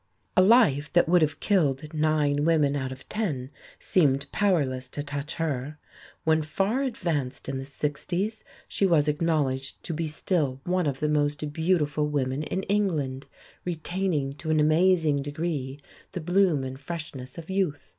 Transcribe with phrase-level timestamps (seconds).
[0.35, 5.35] A life that would have killed nine women out of ten seemed powerless to touch
[5.35, 5.77] her.
[6.23, 11.07] When far advanced in the sixties she was acknowledged to be still one of the
[11.07, 13.27] most beautiful women in England,
[13.63, 15.79] retaining to an amazing degree
[16.13, 17.89] the bloom and freshness of youth.